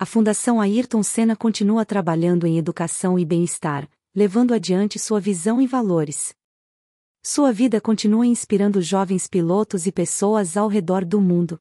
A 0.00 0.04
Fundação 0.04 0.60
Ayrton 0.60 1.04
Senna 1.04 1.36
continua 1.36 1.86
trabalhando 1.86 2.44
em 2.44 2.58
educação 2.58 3.16
e 3.16 3.24
bem-estar, 3.24 3.88
levando 4.12 4.52
adiante 4.52 4.98
sua 4.98 5.20
visão 5.20 5.62
e 5.62 5.66
valores. 5.68 6.34
Sua 7.22 7.52
vida 7.52 7.80
continua 7.80 8.26
inspirando 8.26 8.82
jovens 8.82 9.28
pilotos 9.28 9.86
e 9.86 9.92
pessoas 9.92 10.56
ao 10.56 10.66
redor 10.66 11.04
do 11.04 11.20
mundo. 11.20 11.56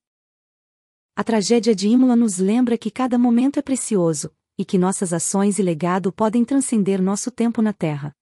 A 1.15 1.23
tragédia 1.23 1.75
de 1.75 1.87
Imola 1.87 2.15
nos 2.15 2.39
lembra 2.39 2.79
que 2.79 2.89
cada 2.89 3.15
momento 3.15 3.59
é 3.59 3.61
precioso, 3.61 4.35
e 4.57 4.65
que 4.65 4.79
nossas 4.79 5.13
ações 5.13 5.59
e 5.59 5.61
legado 5.61 6.11
podem 6.11 6.43
transcender 6.43 6.99
nosso 6.99 7.29
tempo 7.29 7.61
na 7.61 7.73
Terra. 7.73 8.16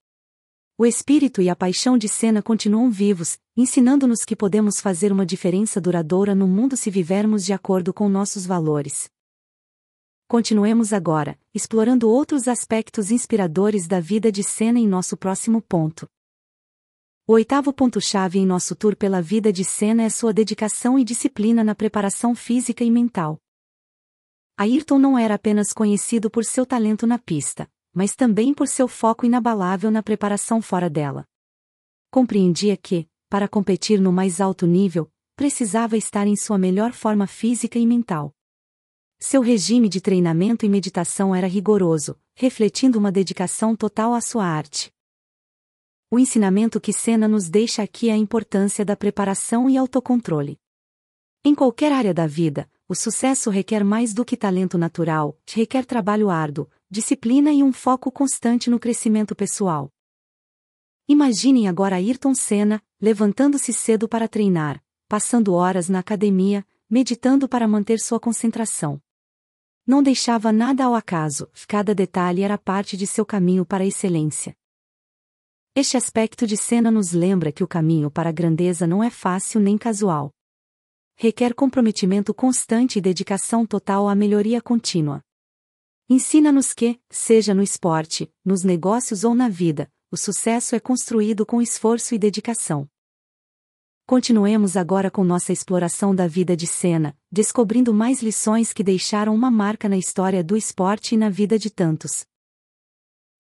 O 0.77 0.86
espírito 0.86 1.41
e 1.41 1.50
a 1.50 1.55
paixão 1.55 1.98
de 1.98 2.10
Senna 2.10 2.44
continuam 2.44 2.91
vivos, 2.91 3.39
ensinando-nos 3.55 4.25
que 4.25 4.36
podemos 4.36 4.82
fazer 4.82 5.10
uma 5.10 5.25
diferença 5.25 5.79
duradoura 5.79 6.36
no 6.36 6.50
mundo 6.50 6.75
se 6.75 6.89
vivermos 6.89 7.46
de 7.46 7.53
acordo 7.53 7.94
com 7.94 8.10
nossos 8.10 8.46
valores. 8.46 9.10
Continuemos 10.27 10.91
agora, 10.91 11.39
explorando 11.53 12.10
outros 12.10 12.50
aspectos 12.50 13.10
inspiradores 13.10 13.88
da 13.88 14.01
vida 14.01 14.29
de 14.29 14.44
Senna 14.44 14.77
em 14.77 14.86
nosso 14.86 15.15
próximo 15.15 15.62
ponto. 15.62 16.10
O 17.25 17.32
oitavo 17.32 17.72
ponto-chave 17.72 18.39
em 18.39 18.46
nosso 18.46 18.75
tour 18.75 18.98
pela 18.98 19.22
vida 19.22 19.53
de 19.53 19.63
Senna 19.63 20.03
é 20.03 20.10
sua 20.10 20.34
dedicação 20.34 21.00
e 21.00 21.05
disciplina 21.05 21.63
na 21.63 21.74
preparação 21.74 22.36
física 22.36 22.84
e 22.84 22.91
mental. 22.91 23.39
Ayrton 24.58 25.00
não 25.00 25.17
era 25.17 25.36
apenas 25.36 25.72
conhecido 25.72 26.29
por 26.29 26.44
seu 26.44 26.65
talento 26.65 27.08
na 27.08 27.17
pista, 27.17 27.65
mas 27.96 28.14
também 28.14 28.54
por 28.54 28.68
seu 28.68 28.90
foco 28.90 29.25
inabalável 29.25 29.90
na 29.90 30.04
preparação 30.04 30.62
fora 30.62 30.90
dela. 30.90 31.25
Compreendia 32.12 32.75
que, 32.75 33.08
para 33.30 33.48
competir 33.48 34.02
no 34.02 34.12
mais 34.12 34.42
alto 34.42 34.68
nível, 34.68 35.10
precisava 35.36 35.96
estar 35.96 36.28
em 36.28 36.36
sua 36.36 36.58
melhor 36.58 36.92
forma 36.92 37.25
física 37.25 37.80
e 37.80 37.88
mental. 37.88 38.36
Seu 39.18 39.42
regime 39.42 39.88
de 39.88 40.02
treinamento 40.02 40.66
e 40.66 40.70
meditação 40.70 41.34
era 41.34 41.48
rigoroso, 41.48 42.20
refletindo 42.36 43.00
uma 43.00 43.12
dedicação 43.12 43.75
total 43.75 44.14
à 44.14 44.20
sua 44.20 44.46
arte. 44.46 44.94
O 46.12 46.20
ensinamento 46.20 46.82
que 46.82 46.92
Senna 46.92 47.28
nos 47.28 47.50
deixa 47.50 47.82
aqui 47.82 48.10
é 48.10 48.14
a 48.14 48.18
importância 48.18 48.84
da 48.84 48.96
preparação 48.96 49.70
e 49.70 49.78
autocontrole. 49.78 50.60
Em 51.44 51.56
qualquer 51.56 51.92
área 51.92 52.14
da 52.14 52.28
vida, 52.28 52.70
o 52.88 52.96
sucesso 52.96 53.50
requer 53.50 53.84
mais 53.84 54.14
do 54.14 54.25
que 54.25 54.38
talento 54.38 54.78
natural, 54.78 55.40
requer 55.48 55.86
trabalho 55.86 56.30
árduo, 56.30 56.70
disciplina 56.89 57.51
e 57.51 57.63
um 57.63 57.74
foco 57.74 58.12
constante 58.12 58.70
no 58.70 58.80
crescimento 58.80 59.36
pessoal. 59.36 59.92
Imaginem 61.08 61.68
agora 61.68 61.98
Ayrton 61.98 62.34
Senna, 62.34 62.82
levantando-se 63.00 63.72
cedo 63.74 64.08
para 64.08 64.27
treinar, 64.27 64.84
passando 65.08 65.54
horas 65.54 65.89
na 65.89 66.00
academia, 66.00 66.65
meditando 66.89 67.48
para 67.48 67.68
manter 67.68 68.00
sua 68.00 68.20
concentração. 68.20 69.01
Não 69.86 70.01
deixava 70.01 70.51
nada 70.51 70.86
ao 70.86 70.96
acaso, 70.96 71.48
cada 71.68 71.94
detalhe 71.94 72.42
era 72.42 72.58
parte 72.58 72.98
de 72.98 73.06
seu 73.06 73.25
caminho 73.25 73.65
para 73.65 73.84
a 73.84 73.88
excelência. 73.88 74.56
Este 75.75 75.98
aspecto 75.98 76.48
de 76.48 76.56
cena 76.56 76.89
nos 76.89 77.12
lembra 77.12 77.51
que 77.51 77.63
o 77.63 77.68
caminho 77.68 78.10
para 78.10 78.30
a 78.30 78.32
grandeza 78.32 78.88
não 78.88 79.04
é 79.04 79.10
fácil 79.10 79.60
nem 79.60 79.77
casual. 79.77 80.32
Requer 81.18 81.54
comprometimento 81.54 82.34
constante 82.34 82.98
e 82.98 83.01
dedicação 83.01 83.65
total 83.65 84.08
à 84.08 84.15
melhoria 84.15 84.62
contínua. 84.62 85.22
Ensina-nos 86.08 86.72
que, 86.72 87.02
seja 87.10 87.52
no 87.52 87.64
esporte, 87.64 88.32
nos 88.46 88.64
negócios 88.64 89.24
ou 89.24 89.34
na 89.34 89.50
vida, 89.50 89.92
o 90.12 90.16
sucesso 90.16 90.76
é 90.76 90.80
construído 90.80 91.48
com 91.48 91.60
esforço 91.60 92.14
e 92.14 92.20
dedicação. 92.20 92.88
Continuemos 94.06 94.78
agora 94.78 95.10
com 95.10 95.24
nossa 95.24 95.52
exploração 95.52 96.14
da 96.14 96.28
vida 96.28 96.56
de 96.56 96.68
Senna, 96.68 97.18
descobrindo 97.32 97.92
mais 97.92 98.22
lições 98.22 98.72
que 98.72 98.84
deixaram 98.84 99.34
uma 99.34 99.50
marca 99.50 99.90
na 99.90 99.98
história 99.98 100.44
do 100.44 100.56
esporte 100.56 101.16
e 101.16 101.18
na 101.18 101.28
vida 101.28 101.58
de 101.58 101.72
tantos. 101.72 102.24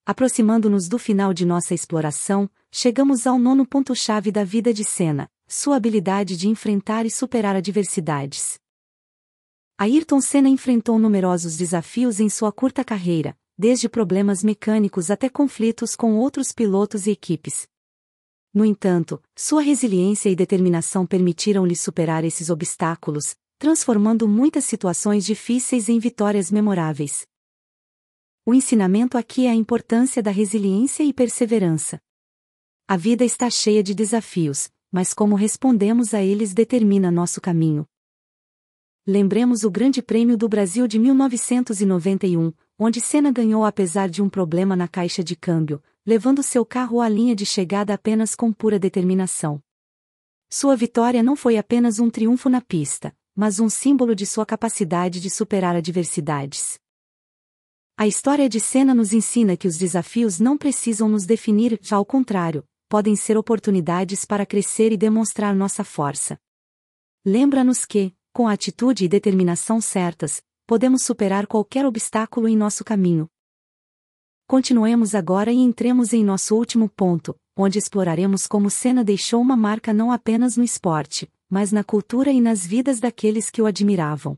Aproximando-nos 0.03 0.87
do 0.87 0.97
final 0.97 1.35
de 1.35 1.45
nossa 1.45 1.75
exploração, 1.75 2.49
chegamos 2.71 3.27
ao 3.27 3.37
nono 3.37 3.63
ponto-chave 3.63 4.31
da 4.31 4.43
vida 4.43 4.73
de 4.73 4.83
Senna, 4.83 5.29
sua 5.47 5.75
habilidade 5.75 6.35
de 6.35 6.47
enfrentar 6.47 7.05
e 7.05 7.11
superar 7.11 7.55
adversidades. 7.55 8.59
Ayrton 9.77 10.21
Senna 10.21 10.47
enfrentou 10.47 10.97
numerosos 10.97 11.57
desafios 11.57 12.21
em 12.21 12.29
sua 12.29 12.49
curta 12.49 12.81
carreira, 12.81 13.37
desde 13.57 13.89
problemas 13.89 14.41
mecânicos 14.41 15.11
até 15.11 15.27
conflitos 15.27 15.97
com 15.97 16.15
outros 16.15 16.53
pilotos 16.53 17.07
e 17.07 17.11
equipes. 17.11 17.67
No 18.53 18.63
entanto, 18.63 19.21
sua 19.35 19.61
resiliência 19.61 20.29
e 20.29 20.35
determinação 20.35 21.05
permitiram-lhe 21.05 21.75
superar 21.75 22.23
esses 22.23 22.49
obstáculos, 22.49 23.35
transformando 23.59 24.29
muitas 24.29 24.63
situações 24.63 25.25
difíceis 25.25 25.89
em 25.89 25.99
vitórias 25.99 26.49
memoráveis. 26.49 27.27
O 28.45 28.53
ensinamento 28.53 29.17
aqui 29.17 29.45
é 29.45 29.49
a 29.49 29.55
importância 29.55 30.23
da 30.23 30.31
resiliência 30.31 31.03
e 31.03 31.11
perseverança. 31.11 31.99
A 32.87 32.95
vida 32.95 33.25
está 33.25 33.49
cheia 33.49 33.83
de 33.83 33.93
desafios, 33.93 34.69
mas 34.89 35.13
como 35.13 35.35
respondemos 35.35 36.13
a 36.13 36.23
eles 36.23 36.53
determina 36.53 37.11
nosso 37.11 37.41
caminho. 37.41 37.85
Lembremos 39.07 39.63
o 39.63 39.69
Grande 39.69 40.01
Prêmio 40.01 40.35
do 40.35 40.49
Brasil 40.49 40.87
de 40.87 40.97
1991, 40.97 42.51
onde 42.79 42.99
Senna 42.99 43.31
ganhou 43.31 43.63
apesar 43.63 44.09
de 44.09 44.19
um 44.19 44.27
problema 44.27 44.75
na 44.75 44.87
caixa 44.87 45.23
de 45.23 45.35
câmbio, 45.35 45.79
levando 46.03 46.41
seu 46.41 46.65
carro 46.65 46.99
à 46.99 47.07
linha 47.07 47.35
de 47.35 47.45
chegada 47.45 47.93
apenas 47.93 48.33
com 48.33 48.51
pura 48.51 48.79
determinação. 48.79 49.61
Sua 50.49 50.75
vitória 50.75 51.21
não 51.21 51.35
foi 51.35 51.55
apenas 51.55 51.99
um 51.99 52.09
triunfo 52.09 52.49
na 52.49 52.61
pista, 52.61 53.15
mas 53.35 53.59
um 53.59 53.69
símbolo 53.69 54.15
de 54.15 54.25
sua 54.25 54.43
capacidade 54.43 55.19
de 55.19 55.29
superar 55.29 55.75
adversidades. 55.75 56.79
A 57.95 58.07
história 58.07 58.49
de 58.49 58.59
Senna 58.59 58.95
nos 58.95 59.13
ensina 59.13 59.55
que 59.55 59.67
os 59.67 59.77
desafios 59.77 60.39
não 60.39 60.57
precisam 60.57 61.07
nos 61.07 61.27
definir, 61.27 61.77
já 61.79 61.97
ao 61.97 62.05
contrário, 62.05 62.67
podem 62.89 63.15
ser 63.15 63.37
oportunidades 63.37 64.25
para 64.25 64.47
crescer 64.47 64.91
e 64.91 64.97
demonstrar 64.97 65.55
nossa 65.55 65.83
força. 65.83 66.39
Lembra-nos 67.23 67.85
que, 67.85 68.15
com 68.35 68.49
a 68.49 68.51
atitude 68.51 69.05
e 69.05 69.07
determinação 69.07 69.79
certas, 69.79 70.43
podemos 70.67 71.03
superar 71.03 71.47
qualquer 71.47 71.85
obstáculo 71.85 72.49
em 72.49 72.57
nosso 72.57 72.83
caminho. 72.83 73.29
Continuemos 74.45 75.15
agora 75.15 75.53
e 75.53 75.55
entremos 75.55 76.11
em 76.11 76.21
nosso 76.21 76.53
último 76.53 76.89
ponto, 76.89 77.33
onde 77.55 77.79
exploraremos 77.79 78.45
como 78.45 78.69
Senna 78.69 79.05
deixou 79.05 79.39
uma 79.39 79.55
marca 79.55 79.93
não 79.93 80.11
apenas 80.11 80.57
no 80.57 80.65
esporte, 80.65 81.31
mas 81.49 81.71
na 81.71 81.81
cultura 81.81 82.29
e 82.29 82.41
nas 82.41 82.65
vidas 82.65 82.99
daqueles 82.99 83.49
que 83.49 83.61
o 83.61 83.65
admiravam. 83.65 84.37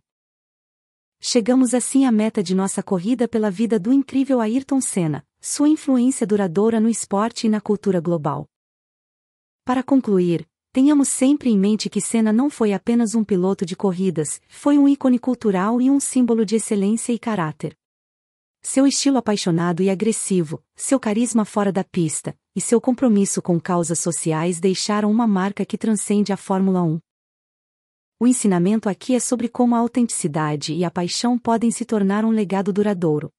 Chegamos 1.20 1.74
assim 1.74 2.06
à 2.06 2.12
meta 2.12 2.44
de 2.44 2.54
nossa 2.54 2.84
corrida 2.84 3.28
pela 3.28 3.50
vida 3.50 3.80
do 3.80 3.92
incrível 3.92 4.40
Ayrton 4.40 4.80
Senna, 4.80 5.26
sua 5.42 5.70
influência 5.70 6.28
duradoura 6.28 6.80
no 6.80 6.88
esporte 6.88 7.48
e 7.48 7.50
na 7.50 7.60
cultura 7.60 8.00
global. 8.00 8.48
Para 9.66 9.82
concluir, 9.82 10.48
tenhamos 10.78 11.08
sempre 11.10 11.50
em 11.50 11.58
mente 11.58 11.90
que 11.90 12.00
Senna 12.00 12.32
não 12.32 12.52
foi 12.52 12.72
apenas 12.72 13.16
um 13.16 13.24
piloto 13.24 13.66
de 13.66 13.76
corridas, 13.76 14.40
foi 14.48 14.78
um 14.78 14.88
ícone 14.88 15.18
cultural 15.18 15.82
e 15.82 15.90
um 15.90 16.00
símbolo 16.00 16.46
de 16.46 16.56
excelência 16.56 17.12
e 17.12 17.18
caráter. 17.18 17.76
Seu 18.62 18.86
estilo 18.86 19.18
apaixonado 19.18 19.82
e 19.82 19.90
agressivo, 19.90 20.64
seu 20.76 21.00
carisma 21.00 21.46
fora 21.46 21.72
da 21.72 21.84
pista, 21.84 22.38
e 22.56 22.62
seu 22.62 22.80
compromisso 22.80 23.42
com 23.42 23.60
causas 23.60 23.98
sociais 23.98 24.60
deixaram 24.60 25.10
uma 25.10 25.26
marca 25.26 25.66
que 25.66 25.80
transcende 25.80 26.32
a 26.32 26.38
Fórmula 26.38 26.84
1. 26.84 27.00
O 28.20 28.28
ensinamento 28.28 28.88
aqui 28.88 29.16
é 29.16 29.20
sobre 29.20 29.50
como 29.50 29.74
a 29.74 29.80
autenticidade 29.80 30.76
e 30.76 30.86
a 30.86 30.92
paixão 30.92 31.40
podem 31.40 31.72
se 31.72 31.86
tornar 31.86 32.24
um 32.24 32.30
legado 32.30 32.72
duradouro. 32.72 33.32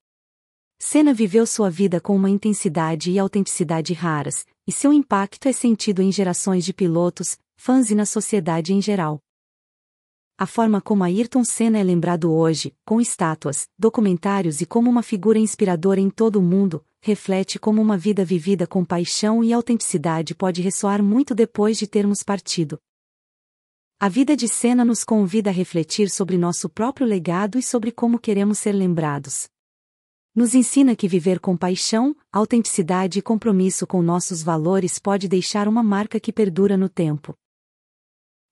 Senna 0.76 1.14
viveu 1.14 1.47
sua 1.47 1.71
vida 1.71 2.00
com 2.00 2.16
uma 2.16 2.30
intensidade 2.30 3.12
e 3.12 3.18
autenticidade 3.18 3.95
raras, 3.95 4.45
e 4.68 4.72
seu 4.72 4.92
impacto 4.92 5.48
é 5.48 5.52
sentido 5.52 6.02
em 6.02 6.12
gerações 6.12 6.62
de 6.62 6.75
pilotos, 6.75 7.38
fãs 7.56 7.90
e 7.90 7.94
na 7.94 8.04
sociedade 8.04 8.75
em 8.75 8.82
geral. 8.82 9.18
A 10.37 10.44
forma 10.44 10.78
como 10.78 11.02
Ayrton 11.02 11.42
Senna 11.42 11.78
é 11.78 11.82
lembrado 11.82 12.30
hoje, 12.30 12.76
com 12.84 13.00
estátuas, 13.00 13.66
documentários 13.78 14.60
e 14.60 14.66
como 14.66 14.90
uma 14.90 15.02
figura 15.02 15.38
inspiradora 15.38 15.98
em 15.98 16.10
todo 16.10 16.37
o 16.37 16.42
mundo, 16.42 16.84
reflete 17.00 17.58
como 17.58 17.80
uma 17.80 17.96
vida 17.96 18.26
vivida 18.26 18.66
com 18.66 18.84
paixão 18.84 19.42
e 19.42 19.54
autenticidade 19.54 20.34
pode 20.34 20.60
ressoar 20.60 21.02
muito 21.02 21.34
depois 21.34 21.78
de 21.78 21.87
termos 21.87 22.22
partido. 22.22 22.78
A 23.98 24.10
vida 24.10 24.37
de 24.37 24.46
Senna 24.46 24.84
nos 24.84 25.02
convida 25.02 25.48
a 25.48 25.52
refletir 25.52 26.10
sobre 26.10 26.37
nosso 26.37 26.68
próprio 26.68 27.06
legado 27.06 27.58
e 27.58 27.62
sobre 27.62 27.90
como 27.90 28.18
queremos 28.18 28.58
ser 28.58 28.72
lembrados. 28.72 29.48
Nos 30.38 30.54
ensina 30.54 30.95
que 30.95 31.09
viver 31.09 31.40
com 31.40 31.57
paixão, 31.57 32.14
autenticidade 32.30 33.18
e 33.18 33.23
compromisso 33.23 33.85
com 33.88 34.00
nossos 34.00 34.40
valores 34.40 34.97
pode 34.97 35.26
deixar 35.26 35.66
uma 35.66 35.83
marca 35.83 36.21
que 36.21 36.33
perdura 36.33 36.76
no 36.76 36.88
tempo. 36.88 37.35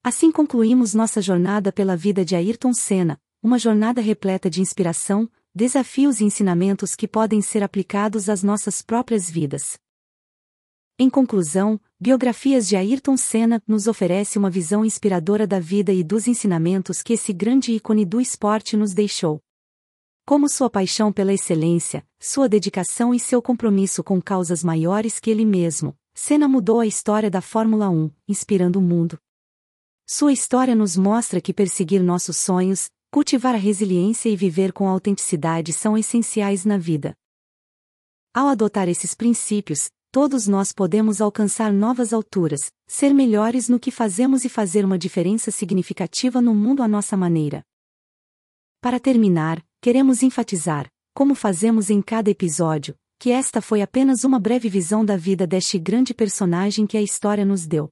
Assim 0.03 0.33
concluímos 0.33 0.95
nossa 0.95 1.23
jornada 1.23 1.71
pela 1.71 1.97
vida 1.97 2.25
de 2.25 2.35
Ayrton 2.35 2.73
Senna, 2.73 3.21
uma 3.41 3.57
jornada 3.57 4.01
repleta 4.01 4.51
de 4.51 4.61
inspiração, 4.61 5.31
desafios 5.55 6.19
e 6.19 6.25
ensinamentos 6.25 6.97
que 6.97 7.07
podem 7.07 7.41
ser 7.41 7.63
aplicados 7.63 8.29
às 8.29 8.43
nossas 8.43 8.83
próprias 8.83 9.31
vidas. 9.31 9.79
Em 10.99 11.09
conclusão, 11.09 11.81
Biografias 12.01 12.67
de 12.67 12.75
Ayrton 12.75 13.17
Senna 13.17 13.63
nos 13.65 13.87
oferece 13.87 14.37
uma 14.37 14.51
visão 14.51 14.85
inspiradora 14.85 15.47
da 15.47 15.61
vida 15.61 15.93
e 15.93 16.03
dos 16.03 16.27
ensinamentos 16.27 17.01
que 17.01 17.13
esse 17.13 17.33
grande 17.33 17.71
ícone 17.71 18.05
do 18.05 18.21
esporte 18.21 18.77
nos 18.77 18.93
deixou. 18.93 19.41
Como 20.29 20.49
sua 20.49 20.69
paixão 20.69 21.13
pela 21.13 21.33
excelência, 21.33 22.05
sua 22.19 22.49
dedicação 22.49 23.15
e 23.15 23.21
seu 23.21 23.41
compromisso 23.41 24.03
com 24.03 24.21
causas 24.21 24.65
maiores 24.65 25.21
que 25.21 25.31
ele 25.31 25.45
mesmo, 25.45 25.97
Senna 26.13 26.49
mudou 26.49 26.81
a 26.81 26.87
história 26.87 27.31
da 27.31 27.41
Fórmula 27.41 27.89
1, 27.89 28.11
inspirando 28.27 28.81
o 28.81 28.83
mundo. 28.83 29.21
Sua 30.05 30.33
história 30.33 30.75
nos 30.75 30.97
mostra 30.97 31.41
que 31.41 31.55
perseguir 31.55 32.03
nossos 32.03 32.39
sonhos, 32.39 32.91
cultivar 33.13 33.55
a 33.55 33.59
resiliência 33.59 34.29
e 34.29 34.35
viver 34.35 34.73
com 34.73 34.89
autenticidade 34.89 35.73
são 35.73 35.97
essenciais 35.97 36.65
na 36.65 36.77
vida. 36.77 37.15
Ao 38.35 38.49
adotar 38.49 38.89
esses 38.89 39.15
princípios, 39.15 39.91
todos 40.11 40.49
nós 40.49 40.73
podemos 40.73 41.21
alcançar 41.21 41.73
novas 41.73 42.13
alturas, 42.13 42.73
ser 42.89 43.15
melhores 43.15 43.69
no 43.69 43.79
que 43.79 43.93
fazemos 43.93 44.45
e 44.45 44.49
fazer 44.49 44.85
uma 44.85 44.99
diferença 44.99 45.53
significativa 45.53 46.43
no 46.43 46.53
mundo 46.53 46.83
à 46.83 46.89
nossa 46.89 47.17
maneira. 47.17 47.63
Para 48.81 49.01
terminar, 49.01 49.65
queremos 49.81 50.23
enfatizar, 50.23 50.91
como 51.15 51.35
fazemos 51.35 51.91
em 51.91 52.03
cada 52.03 52.31
episódio, 52.31 52.95
que 53.19 53.31
esta 53.31 53.63
foi 53.63 53.83
apenas 53.83 54.25
uma 54.25 54.39
breve 54.39 54.69
visão 54.69 55.05
da 55.05 55.17
vida 55.17 55.47
deste 55.47 55.79
grande 55.79 56.13
personagem 56.13 56.87
que 56.87 56.97
a 56.97 57.03
história 57.03 57.45
nos 57.45 57.67
deu. 57.67 57.91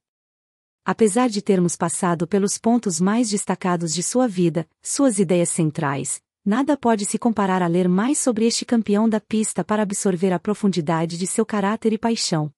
Apesar 0.85 1.29
de 1.29 1.41
termos 1.41 1.75
passado 1.75 2.27
pelos 2.27 2.59
pontos 2.59 3.01
mais 3.01 3.29
destacados 3.29 3.93
de 3.93 4.03
sua 4.03 4.27
vida, 4.27 4.67
suas 4.83 5.17
ideias 5.17 5.49
centrais, 5.49 6.21
nada 6.45 6.77
pode 6.77 7.05
se 7.05 7.17
comparar 7.17 7.63
a 7.63 7.67
ler 7.67 7.89
mais 7.89 8.19
sobre 8.19 8.45
este 8.45 8.63
campeão 8.63 9.09
da 9.09 9.19
pista 9.19 9.63
para 9.63 9.81
absorver 9.81 10.31
a 10.31 10.39
profundidade 10.39 11.17
de 11.17 11.25
seu 11.25 11.43
caráter 11.43 11.91
e 11.91 11.97
paixão. 11.97 12.53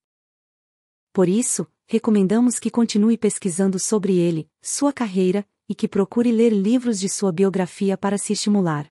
Por 1.14 1.30
isso, 1.30 1.66
recomendamos 1.88 2.60
que 2.60 2.70
continue 2.70 3.18
pesquisando 3.18 3.80
sobre 3.80 4.18
ele, 4.18 4.50
sua 4.62 4.92
carreira, 4.92 5.48
e 5.70 5.74
que 5.74 5.88
procure 5.88 6.32
ler 6.32 6.52
livros 6.52 7.00
de 7.00 7.08
sua 7.08 7.32
biografia 7.32 7.98
para 7.98 8.18
se 8.18 8.34
estimular. 8.34 8.88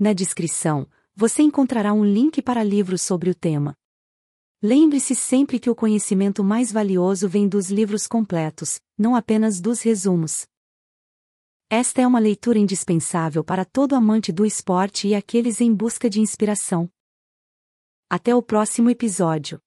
Na 0.00 0.14
descrição, 0.14 0.88
você 1.14 1.42
encontrará 1.42 1.92
um 1.92 2.02
link 2.02 2.40
para 2.40 2.62
livros 2.62 3.02
sobre 3.02 3.28
o 3.28 3.34
tema. 3.34 3.76
Lembre-se 4.62 5.14
sempre 5.14 5.60
que 5.60 5.68
o 5.68 5.74
conhecimento 5.74 6.42
mais 6.42 6.72
valioso 6.72 7.28
vem 7.28 7.46
dos 7.46 7.70
livros 7.70 8.06
completos, 8.06 8.80
não 8.96 9.14
apenas 9.14 9.60
dos 9.60 9.82
resumos. 9.82 10.46
Esta 11.68 12.00
é 12.00 12.06
uma 12.06 12.18
leitura 12.18 12.58
indispensável 12.58 13.44
para 13.44 13.62
todo 13.62 13.94
amante 13.94 14.32
do 14.32 14.46
esporte 14.46 15.06
e 15.06 15.14
aqueles 15.14 15.60
em 15.60 15.74
busca 15.74 16.08
de 16.08 16.18
inspiração. 16.18 16.90
Até 18.08 18.34
o 18.34 18.42
próximo 18.42 18.88
episódio. 18.88 19.60